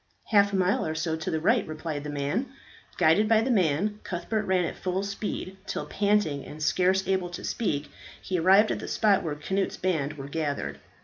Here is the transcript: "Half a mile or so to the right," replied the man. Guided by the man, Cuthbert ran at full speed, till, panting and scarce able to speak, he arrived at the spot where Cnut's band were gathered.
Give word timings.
"Half 0.31 0.51
a 0.51 0.55
mile 0.55 0.83
or 0.83 0.95
so 0.95 1.15
to 1.15 1.29
the 1.29 1.39
right," 1.39 1.67
replied 1.67 2.03
the 2.03 2.09
man. 2.09 2.47
Guided 2.97 3.29
by 3.29 3.41
the 3.41 3.51
man, 3.51 3.99
Cuthbert 4.03 4.45
ran 4.47 4.65
at 4.65 4.75
full 4.75 5.03
speed, 5.03 5.57
till, 5.67 5.85
panting 5.85 6.43
and 6.43 6.63
scarce 6.63 7.07
able 7.07 7.29
to 7.29 7.43
speak, 7.43 7.91
he 8.19 8.39
arrived 8.39 8.71
at 8.71 8.79
the 8.79 8.87
spot 8.87 9.21
where 9.21 9.35
Cnut's 9.39 9.77
band 9.77 10.13
were 10.13 10.27
gathered. 10.27 10.79